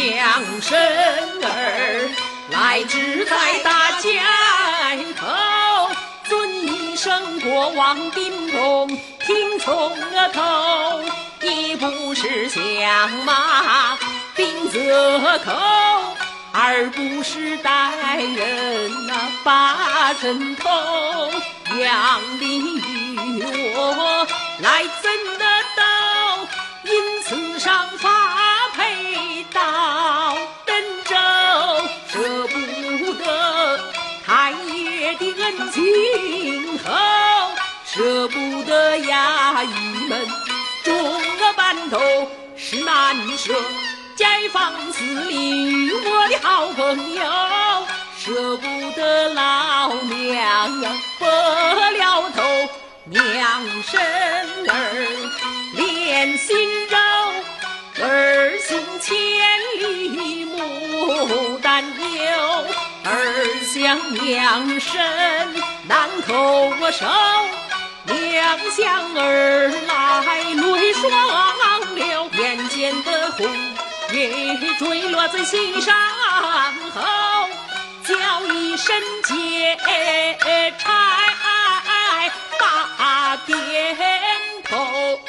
[0.00, 0.78] 将生
[1.42, 2.08] 儿
[2.50, 4.18] 来至在大街
[5.14, 5.26] 头，
[6.24, 8.88] 尊一声国王叮咚，
[9.26, 9.94] 听从
[10.32, 11.02] 头，
[11.42, 13.98] 一不是相马
[14.34, 15.52] 兵则口，
[16.52, 19.14] 二不是带人那
[19.44, 21.30] 把针头，
[21.78, 23.42] 杨林与
[23.74, 24.26] 我
[24.60, 25.44] 来怎的
[25.76, 25.84] 到？
[26.84, 27.86] 因此上
[35.72, 36.90] 今后，
[37.84, 40.26] 舍不得衙役们
[40.84, 40.94] 众
[41.38, 41.98] 个半头
[42.56, 43.54] 是难舍。
[44.16, 47.22] 解放司令我的好朋友，
[48.18, 51.26] 舍不得老娘啊白
[51.92, 52.42] 了头，
[53.06, 53.98] 娘生
[54.68, 54.74] 儿
[55.74, 56.86] 连心
[63.72, 65.00] 想娘身
[65.86, 67.06] 难扣我手，
[68.04, 71.08] 娘想儿来泪双
[71.94, 73.46] 流，眼见得红
[74.12, 75.94] 也坠落在心上
[76.92, 77.48] 后，
[78.02, 78.12] 叫
[78.52, 79.78] 一声姐
[80.76, 80.90] 差
[82.58, 83.96] 把点
[84.68, 85.20] 头。